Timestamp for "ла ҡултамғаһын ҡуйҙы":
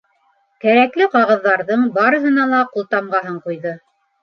2.55-3.79